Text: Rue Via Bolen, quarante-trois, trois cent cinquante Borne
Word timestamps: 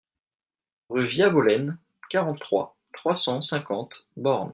Rue 0.89 1.05
Via 1.05 1.29
Bolen, 1.29 1.77
quarante-trois, 2.09 2.75
trois 2.91 3.15
cent 3.15 3.39
cinquante 3.41 3.93
Borne 4.17 4.49